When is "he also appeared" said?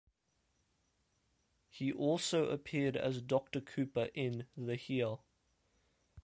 1.69-2.97